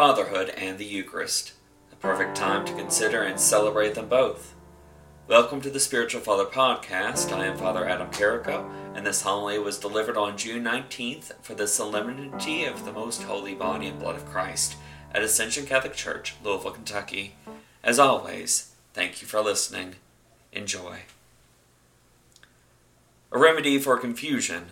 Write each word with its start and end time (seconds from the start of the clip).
fatherhood 0.00 0.48
and 0.56 0.78
the 0.78 0.84
Eucharist, 0.86 1.52
a 1.92 1.96
perfect 1.96 2.34
time 2.34 2.64
to 2.64 2.72
consider 2.72 3.20
and 3.20 3.38
celebrate 3.38 3.94
them 3.94 4.08
both. 4.08 4.54
Welcome 5.28 5.60
to 5.60 5.68
the 5.68 5.78
Spiritual 5.78 6.22
Father 6.22 6.46
Podcast. 6.46 7.30
I 7.36 7.44
am 7.44 7.58
Father 7.58 7.86
Adam 7.86 8.08
Carrico, 8.10 8.66
and 8.94 9.04
this 9.04 9.20
homily 9.20 9.58
was 9.58 9.78
delivered 9.78 10.16
on 10.16 10.38
June 10.38 10.64
19th 10.64 11.34
for 11.42 11.52
the 11.52 11.68
Solemnity 11.68 12.64
of 12.64 12.86
the 12.86 12.94
Most 12.94 13.24
Holy 13.24 13.54
Body 13.54 13.88
and 13.88 14.00
Blood 14.00 14.16
of 14.16 14.24
Christ 14.24 14.76
at 15.12 15.20
Ascension 15.20 15.66
Catholic 15.66 15.92
Church, 15.92 16.34
Louisville, 16.42 16.70
Kentucky. 16.70 17.34
As 17.84 17.98
always, 17.98 18.72
thank 18.94 19.20
you 19.20 19.28
for 19.28 19.42
listening. 19.42 19.96
Enjoy. 20.50 21.00
A 23.32 23.38
remedy 23.38 23.78
for 23.78 23.98
confusion. 23.98 24.68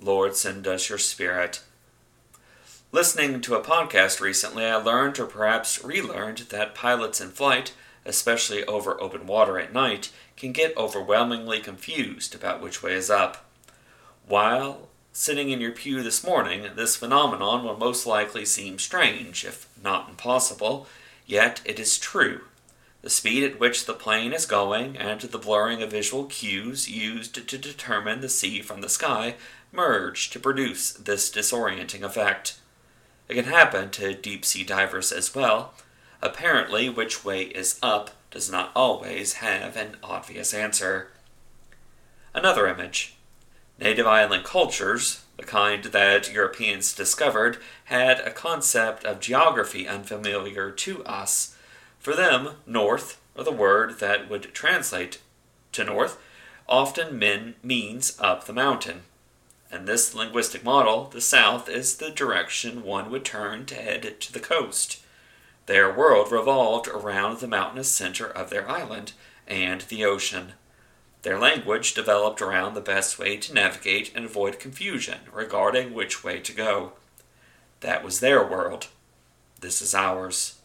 Lord, 0.00 0.34
send 0.34 0.66
us 0.66 0.88
your 0.88 0.96
Spirit. 0.96 1.60
Listening 2.92 3.40
to 3.40 3.54
a 3.54 3.64
podcast 3.64 4.20
recently, 4.20 4.64
I 4.64 4.76
learned 4.76 5.18
or 5.18 5.26
perhaps 5.26 5.82
relearned 5.82 6.38
that 6.50 6.74
pilots 6.74 7.20
in 7.20 7.30
flight 7.30 7.72
especially 8.04 8.64
over 8.64 9.00
open 9.00 9.26
water 9.26 9.58
at 9.58 9.72
night, 9.72 10.10
can 10.36 10.52
get 10.52 10.76
overwhelmingly 10.76 11.60
confused 11.60 12.34
about 12.34 12.60
which 12.60 12.82
way 12.82 12.94
is 12.94 13.10
up. 13.10 13.44
While 14.26 14.88
sitting 15.12 15.50
in 15.50 15.60
your 15.60 15.72
pew 15.72 16.02
this 16.02 16.24
morning, 16.24 16.68
this 16.74 16.96
phenomenon 16.96 17.64
will 17.64 17.76
most 17.76 18.06
likely 18.06 18.44
seem 18.44 18.78
strange, 18.78 19.44
if 19.44 19.68
not 19.82 20.08
impossible, 20.08 20.86
yet 21.26 21.60
it 21.64 21.78
is 21.78 21.98
true. 21.98 22.42
The 23.02 23.10
speed 23.10 23.42
at 23.42 23.58
which 23.58 23.86
the 23.86 23.94
plane 23.94 24.32
is 24.32 24.46
going 24.46 24.96
and 24.96 25.20
the 25.20 25.38
blurring 25.38 25.82
of 25.82 25.90
visual 25.90 26.24
cues 26.24 26.88
used 26.88 27.34
to 27.48 27.58
determine 27.58 28.20
the 28.20 28.28
sea 28.28 28.62
from 28.62 28.80
the 28.80 28.88
sky 28.88 29.34
merge 29.72 30.30
to 30.30 30.38
produce 30.38 30.92
this 30.92 31.30
disorienting 31.30 32.02
effect. 32.02 32.58
It 33.28 33.34
can 33.34 33.44
happen 33.44 33.90
to 33.90 34.14
deep 34.14 34.44
sea 34.44 34.64
divers 34.64 35.12
as 35.12 35.34
well, 35.34 35.74
Apparently, 36.22 36.88
which 36.88 37.24
way 37.24 37.42
is 37.42 37.80
up 37.82 38.12
does 38.30 38.50
not 38.50 38.70
always 38.76 39.34
have 39.34 39.76
an 39.76 39.96
obvious 40.02 40.54
answer. 40.54 41.08
Another 42.32 42.68
image. 42.68 43.16
Native 43.78 44.06
island 44.06 44.44
cultures, 44.44 45.24
the 45.36 45.42
kind 45.42 45.82
that 45.82 46.32
Europeans 46.32 46.94
discovered, 46.94 47.58
had 47.86 48.20
a 48.20 48.30
concept 48.30 49.04
of 49.04 49.18
geography 49.18 49.88
unfamiliar 49.88 50.70
to 50.70 51.04
us. 51.04 51.56
For 51.98 52.14
them, 52.14 52.50
north, 52.66 53.20
or 53.36 53.42
the 53.42 53.50
word 53.50 53.98
that 53.98 54.30
would 54.30 54.54
translate 54.54 55.20
to 55.72 55.82
north, 55.82 56.18
often 56.68 57.18
mean, 57.18 57.56
means 57.64 58.16
up 58.20 58.44
the 58.44 58.52
mountain. 58.52 59.02
In 59.72 59.86
this 59.86 60.14
linguistic 60.14 60.62
model, 60.62 61.06
the 61.06 61.22
south 61.22 61.66
is 61.66 61.96
the 61.96 62.10
direction 62.10 62.82
one 62.82 63.10
would 63.10 63.24
turn 63.24 63.64
to 63.66 63.74
head 63.74 64.20
to 64.20 64.32
the 64.32 64.38
coast. 64.38 65.00
Their 65.64 65.90
world 65.90 66.30
revolved 66.30 66.88
around 66.88 67.38
the 67.38 67.48
mountainous 67.48 67.90
center 67.90 68.26
of 68.26 68.50
their 68.50 68.68
island 68.68 69.12
and 69.46 69.80
the 69.82 70.04
ocean. 70.04 70.52
Their 71.22 71.38
language 71.38 71.94
developed 71.94 72.42
around 72.42 72.74
the 72.74 72.82
best 72.82 73.18
way 73.18 73.38
to 73.38 73.54
navigate 73.54 74.12
and 74.14 74.26
avoid 74.26 74.58
confusion 74.58 75.20
regarding 75.32 75.94
which 75.94 76.22
way 76.22 76.40
to 76.40 76.52
go. 76.52 76.92
That 77.80 78.04
was 78.04 78.20
their 78.20 78.44
world. 78.46 78.88
This 79.60 79.80
is 79.80 79.94
ours. 79.94 80.58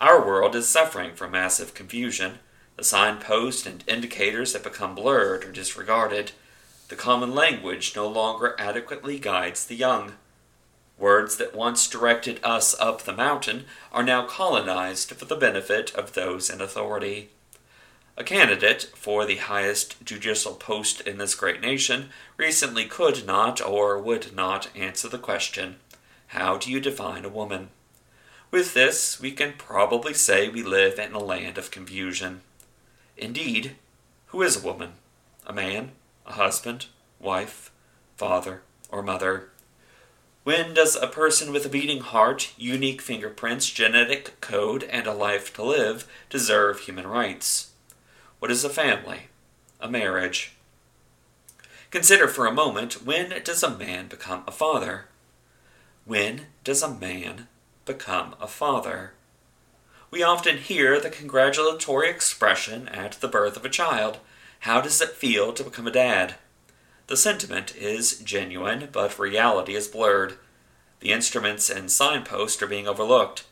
Our 0.00 0.24
world 0.24 0.56
is 0.56 0.68
suffering 0.68 1.14
from 1.14 1.32
massive 1.32 1.74
confusion. 1.74 2.38
The 2.76 2.84
signposts 2.84 3.66
and 3.66 3.84
indicators 3.86 4.54
have 4.54 4.62
become 4.62 4.94
blurred 4.94 5.44
or 5.44 5.52
disregarded. 5.52 6.32
The 6.88 6.96
common 6.96 7.34
language 7.34 7.96
no 7.96 8.06
longer 8.06 8.54
adequately 8.58 9.18
guides 9.18 9.64
the 9.64 9.74
young. 9.74 10.12
Words 10.98 11.38
that 11.38 11.54
once 11.54 11.88
directed 11.88 12.38
us 12.44 12.78
up 12.78 13.02
the 13.02 13.12
mountain 13.12 13.64
are 13.90 14.02
now 14.02 14.26
colonized 14.26 15.10
for 15.10 15.24
the 15.24 15.34
benefit 15.34 15.94
of 15.94 16.12
those 16.12 16.50
in 16.50 16.60
authority. 16.60 17.30
A 18.16 18.22
candidate 18.22 18.90
for 18.94 19.24
the 19.24 19.36
highest 19.36 20.04
judicial 20.04 20.54
post 20.54 21.00
in 21.00 21.18
this 21.18 21.34
great 21.34 21.60
nation 21.60 22.10
recently 22.36 22.84
could 22.84 23.26
not 23.26 23.60
or 23.60 23.98
would 23.98 24.34
not 24.34 24.68
answer 24.76 25.08
the 25.08 25.18
question 25.18 25.76
How 26.28 26.56
do 26.56 26.70
you 26.70 26.78
define 26.78 27.24
a 27.24 27.28
woman? 27.28 27.70
With 28.52 28.72
this, 28.72 29.20
we 29.20 29.32
can 29.32 29.54
probably 29.58 30.14
say 30.14 30.48
we 30.48 30.62
live 30.62 31.00
in 31.00 31.12
a 31.12 31.18
land 31.18 31.58
of 31.58 31.72
confusion. 31.72 32.42
Indeed, 33.16 33.74
who 34.26 34.42
is 34.42 34.62
a 34.62 34.64
woman? 34.64 34.92
A 35.44 35.52
man? 35.52 35.90
A 36.26 36.32
husband? 36.32 36.86
Wife? 37.20 37.70
Father? 38.16 38.62
Or 38.90 39.02
mother? 39.02 39.50
When 40.44 40.74
does 40.74 40.94
a 40.94 41.06
person 41.06 41.52
with 41.52 41.64
a 41.64 41.70
beating 41.70 42.00
heart, 42.00 42.52
unique 42.58 43.00
fingerprints, 43.00 43.70
genetic 43.70 44.40
code, 44.40 44.84
and 44.84 45.06
a 45.06 45.14
life 45.14 45.54
to 45.54 45.62
live 45.62 46.06
deserve 46.28 46.80
human 46.80 47.06
rights? 47.06 47.70
What 48.38 48.50
is 48.50 48.62
a 48.62 48.68
family? 48.68 49.28
A 49.80 49.90
marriage? 49.90 50.52
Consider 51.90 52.28
for 52.28 52.46
a 52.46 52.52
moment 52.52 53.06
when 53.06 53.32
does 53.42 53.62
a 53.62 53.70
man 53.70 54.08
become 54.08 54.44
a 54.46 54.52
father? 54.52 55.06
When 56.04 56.46
does 56.62 56.82
a 56.82 56.92
man 56.92 57.48
become 57.84 58.34
a 58.40 58.46
father? 58.46 59.12
We 60.10 60.22
often 60.22 60.58
hear 60.58 61.00
the 61.00 61.10
congratulatory 61.10 62.10
expression 62.10 62.88
at 62.88 63.12
the 63.12 63.28
birth 63.28 63.56
of 63.56 63.64
a 63.64 63.70
child 63.70 64.18
How 64.64 64.80
does 64.80 65.02
it 65.02 65.10
feel 65.10 65.52
to 65.52 65.62
become 65.62 65.86
a 65.86 65.90
dad? 65.90 66.36
The 67.08 67.18
sentiment 67.18 67.76
is 67.76 68.20
genuine, 68.20 68.88
but 68.90 69.18
reality 69.18 69.74
is 69.74 69.88
blurred. 69.88 70.38
The 71.00 71.12
instruments 71.12 71.68
and 71.68 71.90
signposts 71.90 72.62
are 72.62 72.66
being 72.66 72.88
overlooked. 72.88 73.44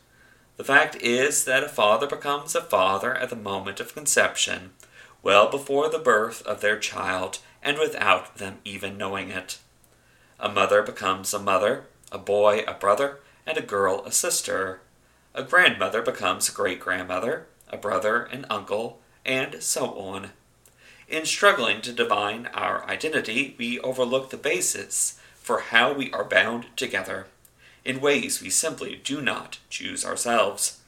The 0.56 0.64
fact 0.64 0.96
is 1.02 1.44
that 1.44 1.64
a 1.64 1.68
father 1.68 2.06
becomes 2.06 2.54
a 2.54 2.62
father 2.62 3.14
at 3.14 3.28
the 3.28 3.36
moment 3.36 3.78
of 3.78 3.92
conception, 3.92 4.70
well 5.22 5.50
before 5.50 5.90
the 5.90 5.98
birth 5.98 6.40
of 6.46 6.62
their 6.62 6.78
child, 6.78 7.40
and 7.62 7.78
without 7.78 8.38
them 8.38 8.60
even 8.64 8.96
knowing 8.96 9.28
it. 9.28 9.58
A 10.40 10.48
mother 10.48 10.82
becomes 10.82 11.34
a 11.34 11.38
mother, 11.38 11.84
a 12.10 12.16
boy 12.16 12.64
a 12.66 12.72
brother, 12.72 13.20
and 13.44 13.58
a 13.58 13.62
girl 13.62 14.02
a 14.06 14.12
sister. 14.12 14.80
A 15.34 15.42
grandmother 15.42 16.00
becomes 16.00 16.48
a 16.48 16.52
great 16.52 16.80
grandmother, 16.80 17.48
a 17.68 17.76
brother 17.76 18.22
an 18.22 18.46
uncle, 18.48 19.02
and 19.26 19.62
so 19.62 19.90
on. 19.98 20.30
In 21.08 21.26
struggling 21.26 21.80
to 21.82 21.92
divine 21.92 22.48
our 22.54 22.88
identity, 22.88 23.54
we 23.58 23.80
overlook 23.80 24.30
the 24.30 24.36
basis 24.36 25.18
for 25.34 25.60
how 25.60 25.92
we 25.92 26.10
are 26.12 26.24
bound 26.24 26.66
together, 26.76 27.26
in 27.84 28.00
ways 28.00 28.40
we 28.40 28.50
simply 28.50 29.00
do 29.02 29.20
not 29.20 29.58
choose 29.68 30.04
ourselves. 30.04 30.80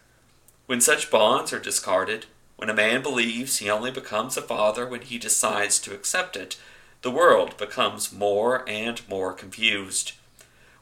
When 0.66 0.80
such 0.80 1.10
bonds 1.10 1.52
are 1.52 1.58
discarded, 1.58 2.26
when 2.56 2.70
a 2.70 2.74
man 2.74 3.02
believes 3.02 3.58
he 3.58 3.68
only 3.68 3.90
becomes 3.90 4.36
a 4.36 4.42
father 4.42 4.86
when 4.86 5.02
he 5.02 5.18
decides 5.18 5.78
to 5.80 5.94
accept 5.94 6.36
it, 6.36 6.56
the 7.02 7.10
world 7.10 7.56
becomes 7.56 8.12
more 8.12 8.66
and 8.68 9.06
more 9.08 9.32
confused. 9.32 10.12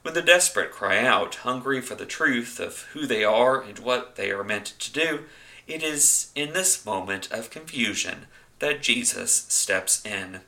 When 0.03 0.15
the 0.15 0.23
desperate 0.23 0.71
cry 0.71 1.05
out, 1.05 1.37
hungry 1.37 1.81
for 1.81 1.95
the 1.95 2.07
truth 2.07 2.61
of 2.61 2.83
who 2.93 3.07
they 3.07 3.25
are 3.25 3.61
and 3.61 3.79
what 3.79 4.17
they 4.17 4.31
are 4.31 4.45
meant 4.45 4.75
to 4.79 4.93
do, 4.93 5.25
it 5.67 5.83
is 5.83 6.31
in 6.35 6.53
this 6.53 6.85
moment 6.85 7.31
of 7.33 7.51
confusion 7.51 8.27
that 8.63 8.81
Jesus 8.81 9.45
steps 9.49 10.07
in, 10.07 10.39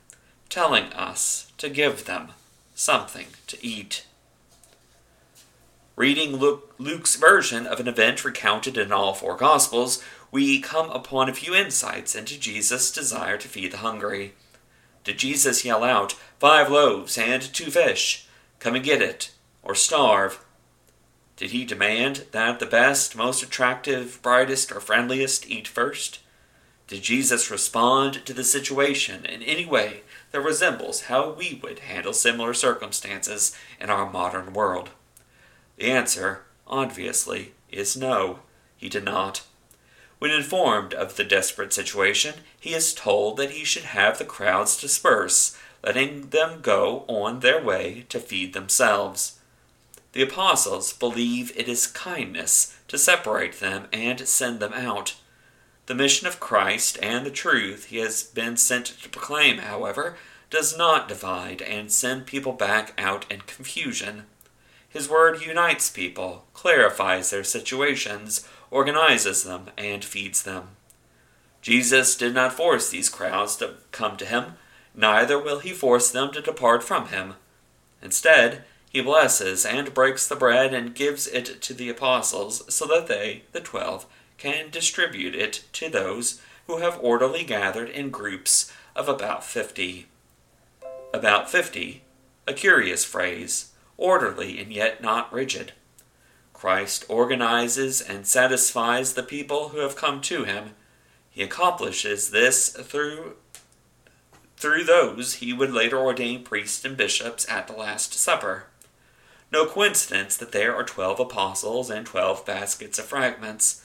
telling 0.48 0.84
us 0.92 1.50
to 1.58 1.68
give 1.68 2.04
them 2.04 2.28
something 2.72 3.26
to 3.48 3.58
eat. 3.60 4.06
Reading 5.96 6.36
Luke, 6.36 6.76
Luke's 6.78 7.16
version 7.16 7.66
of 7.66 7.80
an 7.80 7.88
event 7.88 8.24
recounted 8.24 8.78
in 8.78 8.92
all 8.92 9.14
four 9.14 9.36
Gospels, 9.36 10.00
we 10.30 10.60
come 10.60 10.90
upon 10.90 11.28
a 11.28 11.34
few 11.34 11.56
insights 11.56 12.14
into 12.14 12.38
Jesus' 12.38 12.92
desire 12.92 13.36
to 13.36 13.48
feed 13.48 13.72
the 13.72 13.78
hungry. 13.78 14.34
Did 15.02 15.18
Jesus 15.18 15.64
yell 15.64 15.82
out, 15.82 16.12
Five 16.38 16.70
loaves 16.70 17.18
and 17.18 17.42
two 17.42 17.72
fish, 17.72 18.28
come 18.60 18.76
and 18.76 18.84
get 18.84 19.02
it, 19.02 19.32
or 19.60 19.74
starve? 19.74 20.44
Did 21.36 21.50
he 21.50 21.64
demand 21.64 22.26
that 22.30 22.60
the 22.60 22.66
best, 22.66 23.16
most 23.16 23.42
attractive, 23.42 24.22
brightest, 24.22 24.70
or 24.70 24.78
friendliest 24.78 25.50
eat 25.50 25.66
first? 25.66 26.20
Did 26.86 27.02
Jesus 27.02 27.50
respond 27.50 28.26
to 28.26 28.34
the 28.34 28.44
situation 28.44 29.24
in 29.24 29.42
any 29.42 29.64
way 29.64 30.02
that 30.32 30.40
resembles 30.40 31.02
how 31.02 31.30
we 31.30 31.58
would 31.62 31.78
handle 31.78 32.12
similar 32.12 32.52
circumstances 32.52 33.56
in 33.80 33.88
our 33.88 34.10
modern 34.10 34.52
world? 34.52 34.90
The 35.76 35.86
answer, 35.86 36.42
obviously, 36.66 37.52
is 37.70 37.96
no, 37.96 38.40
he 38.76 38.88
did 38.88 39.04
not. 39.04 39.42
When 40.18 40.30
informed 40.30 40.94
of 40.94 41.16
the 41.16 41.24
desperate 41.24 41.72
situation, 41.72 42.34
he 42.60 42.74
is 42.74 42.94
told 42.94 43.38
that 43.38 43.50
he 43.50 43.64
should 43.64 43.84
have 43.84 44.18
the 44.18 44.24
crowds 44.24 44.78
disperse, 44.80 45.56
letting 45.82 46.28
them 46.28 46.60
go 46.60 47.04
on 47.08 47.40
their 47.40 47.62
way 47.62 48.04
to 48.10 48.20
feed 48.20 48.52
themselves. 48.52 49.38
The 50.12 50.22
apostles 50.22 50.92
believe 50.92 51.52
it 51.56 51.68
is 51.68 51.86
kindness 51.86 52.76
to 52.88 52.98
separate 52.98 53.58
them 53.58 53.88
and 53.92 54.20
send 54.28 54.60
them 54.60 54.72
out. 54.72 55.16
The 55.86 55.94
mission 55.94 56.26
of 56.26 56.40
Christ 56.40 56.98
and 57.02 57.26
the 57.26 57.30
truth 57.30 57.86
he 57.86 57.98
has 57.98 58.22
been 58.22 58.56
sent 58.56 58.86
to 58.86 59.08
proclaim, 59.08 59.58
however, 59.58 60.16
does 60.48 60.76
not 60.76 61.08
divide 61.08 61.60
and 61.60 61.92
send 61.92 62.26
people 62.26 62.52
back 62.52 62.94
out 62.96 63.30
in 63.30 63.40
confusion. 63.40 64.24
His 64.88 65.08
word 65.08 65.42
unites 65.42 65.90
people, 65.90 66.46
clarifies 66.54 67.30
their 67.30 67.44
situations, 67.44 68.48
organizes 68.70 69.44
them, 69.44 69.70
and 69.76 70.04
feeds 70.04 70.42
them. 70.42 70.68
Jesus 71.60 72.16
did 72.16 72.34
not 72.34 72.52
force 72.52 72.90
these 72.90 73.08
crowds 73.08 73.56
to 73.56 73.74
come 73.90 74.16
to 74.18 74.26
him, 74.26 74.54
neither 74.94 75.38
will 75.38 75.58
he 75.58 75.72
force 75.72 76.10
them 76.10 76.32
to 76.32 76.40
depart 76.40 76.82
from 76.82 77.08
him. 77.08 77.34
Instead, 78.00 78.64
he 78.88 79.00
blesses 79.00 79.66
and 79.66 79.92
breaks 79.92 80.28
the 80.28 80.36
bread 80.36 80.72
and 80.72 80.94
gives 80.94 81.26
it 81.26 81.60
to 81.62 81.74
the 81.74 81.88
apostles 81.88 82.62
so 82.72 82.86
that 82.86 83.08
they, 83.08 83.42
the 83.52 83.60
twelve, 83.60 84.06
can 84.38 84.70
distribute 84.70 85.34
it 85.34 85.64
to 85.72 85.88
those 85.88 86.40
who 86.66 86.78
have 86.78 86.98
orderly 87.00 87.44
gathered 87.44 87.88
in 87.88 88.10
groups 88.10 88.72
of 88.96 89.08
about 89.08 89.44
fifty. 89.44 90.06
About 91.12 91.50
fifty, 91.50 92.02
a 92.46 92.52
curious 92.52 93.04
phrase, 93.04 93.72
orderly 93.96 94.58
and 94.58 94.72
yet 94.72 95.02
not 95.02 95.32
rigid. 95.32 95.72
Christ 96.52 97.04
organizes 97.08 98.00
and 98.00 98.26
satisfies 98.26 99.12
the 99.12 99.22
people 99.22 99.68
who 99.68 99.78
have 99.78 99.96
come 99.96 100.20
to 100.22 100.44
him 100.44 100.70
he 101.34 101.42
accomplishes 101.42 102.30
this 102.30 102.68
through 102.68 103.34
through 104.56 104.84
those 104.84 105.34
he 105.34 105.52
would 105.52 105.72
later 105.72 105.98
ordain 105.98 106.44
priests 106.44 106.84
and 106.84 106.96
bishops 106.96 107.44
at 107.50 107.66
the 107.66 107.72
Last 107.72 108.14
Supper. 108.14 108.66
No 109.50 109.66
coincidence 109.66 110.36
that 110.36 110.52
there 110.52 110.74
are 110.76 110.84
twelve 110.84 111.18
apostles 111.18 111.90
and 111.90 112.06
twelve 112.06 112.46
baskets 112.46 113.00
of 113.00 113.06
fragments. 113.06 113.82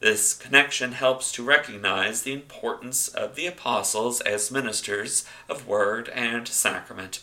This 0.00 0.32
connection 0.32 0.92
helps 0.92 1.32
to 1.32 1.42
recognize 1.42 2.22
the 2.22 2.32
importance 2.32 3.08
of 3.08 3.34
the 3.34 3.46
apostles 3.46 4.20
as 4.20 4.50
ministers 4.50 5.24
of 5.48 5.66
word 5.66 6.08
and 6.10 6.46
sacrament. 6.46 7.22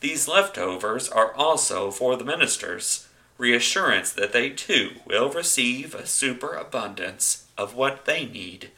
These 0.00 0.26
leftovers 0.26 1.10
are 1.10 1.34
also 1.34 1.90
for 1.90 2.16
the 2.16 2.24
ministers, 2.24 3.06
reassurance 3.36 4.12
that 4.12 4.32
they 4.32 4.48
too 4.48 4.92
will 5.04 5.30
receive 5.30 5.94
a 5.94 6.06
superabundance 6.06 7.44
of 7.58 7.74
what 7.74 8.06
they 8.06 8.24
need. 8.24 8.70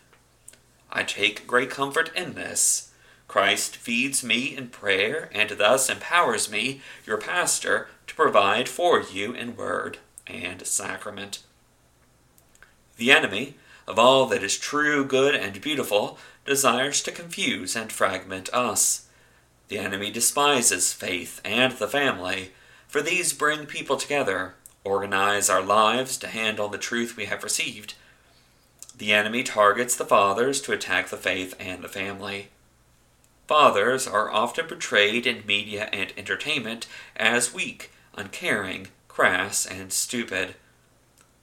I 0.91 1.05
take 1.05 1.47
great 1.47 1.71
comfort 1.71 2.11
in 2.17 2.35
this. 2.35 2.91
Christ 3.29 3.77
feeds 3.77 4.25
me 4.25 4.57
in 4.57 4.69
prayer 4.69 5.31
and 5.33 5.51
thus 5.51 5.89
empowers 5.89 6.51
me, 6.51 6.83
your 7.07 7.19
pastor, 7.19 7.89
to 8.09 8.15
provide 8.15 8.69
for 8.69 9.01
you 9.01 9.33
in 9.33 9.57
word 9.57 9.99
and 10.27 10.67
sacrament. 10.67 11.39
The 12.97 13.11
enemy, 13.11 13.55
of 13.87 13.99
all 13.99 14.27
that 14.27 14.43
is 14.43 14.59
true, 14.59 15.05
good, 15.05 15.35
and 15.35 15.61
beautiful, 15.61 16.19
desires 16.45 17.03
to 17.03 17.13
confuse 17.13 17.77
and 17.77 17.91
fragment 17.91 18.49
us. 18.53 19.07
The 19.69 19.79
enemy 19.79 20.11
despises 20.11 20.93
faith 20.93 21.41
and 21.45 21.73
the 21.73 21.89
family, 21.89 22.53
for 22.87 23.01
these 23.01 23.33
bring 23.33 23.67
people 23.67 23.97
together, 23.97 24.55
organize 24.85 25.49
our 25.49 25.63
lives 25.63 26.17
to 26.19 26.29
handle 26.29 26.69
the 26.69 26.79
truth 26.79 27.17
we 27.17 27.27
have 27.27 27.43
received, 27.43 27.95
the 28.97 29.13
enemy 29.13 29.43
targets 29.43 29.97
the 29.97 30.05
fathers 30.05 30.61
to 30.61 30.73
attack 30.73 31.09
the 31.09 31.17
faith 31.17 31.55
and 31.59 31.83
the 31.83 31.89
family. 31.89 32.49
Fathers 33.49 34.07
are 34.07 34.31
often 34.31 34.67
portrayed 34.67 35.27
in 35.27 35.47
media 35.47 35.89
and 35.93 36.13
entertainment 36.17 36.87
as 37.17 37.55
weak, 37.55 37.91
uncaring, 38.15 38.89
crass, 39.09 39.67
and 39.67 39.93
stupid. 39.93 40.55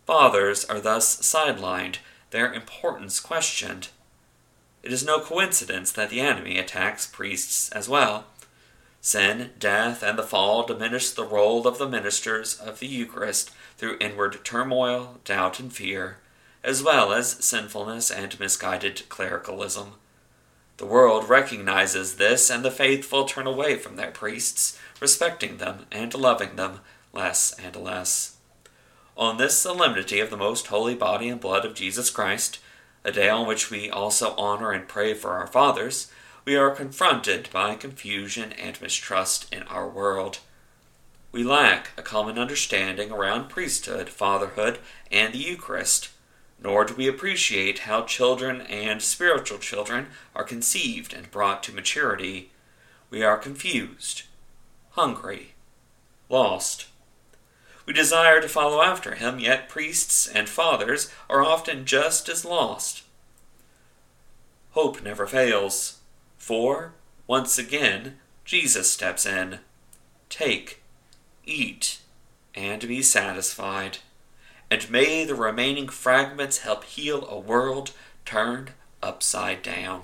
Fathers 0.10 0.66
are 0.66 0.80
thus 0.80 1.18
sidelined, 1.22 2.00
their 2.32 2.52
importance 2.52 3.20
questioned. 3.20 3.90
It 4.82 4.92
is 4.92 5.06
no 5.06 5.20
coincidence 5.20 5.92
that 5.92 6.10
the 6.10 6.20
enemy 6.20 6.58
attacks 6.58 7.06
priests 7.06 7.70
as 7.70 7.88
well. 7.88 8.26
Sin, 9.02 9.52
death, 9.60 10.02
and 10.02 10.18
the 10.18 10.24
fall 10.24 10.66
diminish 10.66 11.12
the 11.12 11.28
role 11.28 11.68
of 11.68 11.78
the 11.78 11.88
ministers 11.88 12.60
of 12.60 12.80
the 12.80 12.88
Eucharist 12.88 13.52
through 13.78 14.00
inward 14.02 14.44
turmoil, 14.44 15.20
doubt, 15.26 15.60
and 15.60 15.72
fear 15.72 16.18
as 16.64 16.82
well 16.82 17.14
as 17.14 17.46
sinfulness 17.46 18.10
and 18.10 18.40
misguided 18.40 19.08
clericalism. 19.10 19.92
The 20.78 20.88
world 20.88 21.30
recognizes 21.30 22.16
this, 22.16 22.50
and 22.50 22.66
the 22.66 22.72
faithful 22.72 23.26
turn 23.26 23.46
away 23.46 23.76
from 23.76 23.96
their 23.96 24.10
priests, 24.10 24.76
respecting 25.00 25.58
them 25.58 25.86
and 25.92 26.12
loving 26.16 26.56
them 26.56 26.80
less 27.14 27.54
and 27.60 27.76
less. 27.76 28.38
On 29.20 29.38
this 29.38 29.58
solemnity 29.58 30.22
of 30.22 30.30
the 30.30 30.38
most 30.38 30.68
holy 30.68 30.96
body 30.96 31.28
and 31.28 31.42
blood 31.42 31.66
of 31.66 31.76
Jesus 31.76 32.10
Christ, 32.10 32.60
a 33.04 33.12
day 33.12 33.28
on 33.30 33.46
which 33.46 33.70
we 33.70 33.90
also 33.90 34.34
honor 34.38 34.72
and 34.72 34.88
pray 34.88 35.14
for 35.14 35.32
our 35.34 35.46
fathers, 35.46 36.10
we 36.46 36.56
are 36.56 36.72
confronted 36.72 37.50
by 37.52 37.76
confusion 37.76 38.54
and 38.54 38.82
mistrust 38.82 39.54
in 39.54 39.64
our 39.64 39.90
world. 39.90 40.40
We 41.34 41.44
lack 41.44 41.90
a 41.98 42.02
common 42.02 42.40
understanding 42.40 43.12
around 43.12 43.50
priesthood, 43.50 44.08
fatherhood, 44.10 44.80
and 45.12 45.34
the 45.34 45.40
Eucharist 45.40 46.10
nor 46.62 46.86
do 46.86 46.94
we 46.94 47.08
appreciate 47.08 47.80
how 47.80 48.04
children 48.04 48.62
and 48.62 49.02
spiritual 49.02 49.60
children 49.60 50.08
are 50.36 50.44
conceived 50.44 51.14
and 51.14 51.32
brought 51.32 51.64
to 51.64 51.74
maturity. 51.74 52.52
We 53.10 53.24
are 53.24 53.38
confused, 53.38 54.24
hungry, 54.92 55.54
lost. 56.28 56.88
We 57.90 57.94
desire 57.94 58.40
to 58.40 58.48
follow 58.48 58.84
after 58.84 59.16
him, 59.16 59.40
yet 59.40 59.68
priests 59.68 60.28
and 60.28 60.48
fathers 60.48 61.12
are 61.28 61.44
often 61.44 61.86
just 61.86 62.30
as 62.30 62.46
lost. 62.46 63.02
Hope 64.74 65.02
never 65.02 65.26
fails, 65.26 65.98
for, 66.38 66.94
once 67.26 67.58
again, 67.58 68.20
Jesus 68.46 68.92
steps 68.92 69.26
in. 69.26 69.58
Take, 70.30 70.84
eat, 71.48 72.02
and 72.54 72.88
be 72.88 73.02
satisfied 73.02 73.98
and 74.70 74.92
may 74.92 75.26
the 75.26 75.34
remaining 75.34 75.90
fragments 75.90 76.60
help 76.60 76.84
heal 76.84 77.28
a 77.28 77.40
world 77.40 77.94
turned 78.24 78.74
upside 79.02 79.64
down. 79.64 80.04